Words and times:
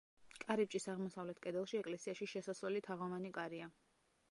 კარიბჭის 0.43 0.87
აღმოსავლეთ 0.93 1.41
კედელში 1.43 1.79
ეკლესიაში 1.81 2.31
შესასვლელი 2.33 2.81
თაღოვანი 2.91 3.35
კარია. 3.39 3.71